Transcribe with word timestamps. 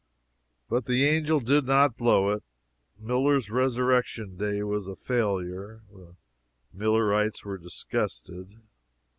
But 0.67 0.85
the 0.85 1.05
angel 1.05 1.39
did 1.39 1.65
not 1.67 1.95
blow 1.95 2.31
it. 2.31 2.41
Miller's 2.97 3.51
resurrection 3.51 4.35
day 4.35 4.63
was 4.63 4.87
a 4.87 4.95
failure. 4.95 5.83
The 5.91 6.15
Millerites 6.73 7.45
were 7.45 7.59
disgusted. 7.59 8.55